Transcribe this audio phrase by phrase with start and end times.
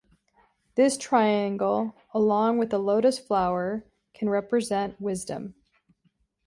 [0.73, 3.83] This triangle, along with the lotus flower,
[4.15, 5.53] can represent wisdom.